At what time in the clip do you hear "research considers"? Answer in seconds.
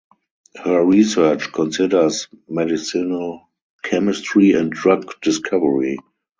0.83-2.27